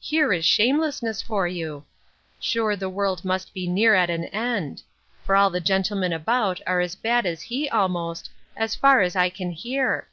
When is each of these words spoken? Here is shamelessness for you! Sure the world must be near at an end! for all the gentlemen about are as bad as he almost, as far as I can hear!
Here 0.00 0.32
is 0.32 0.46
shamelessness 0.46 1.20
for 1.20 1.46
you! 1.46 1.84
Sure 2.40 2.76
the 2.76 2.88
world 2.88 3.26
must 3.26 3.52
be 3.52 3.68
near 3.68 3.94
at 3.94 4.08
an 4.08 4.24
end! 4.24 4.80
for 5.22 5.36
all 5.36 5.50
the 5.50 5.60
gentlemen 5.60 6.14
about 6.14 6.62
are 6.66 6.80
as 6.80 6.94
bad 6.94 7.26
as 7.26 7.42
he 7.42 7.68
almost, 7.68 8.30
as 8.56 8.74
far 8.74 9.02
as 9.02 9.16
I 9.16 9.28
can 9.28 9.50
hear! 9.50 10.08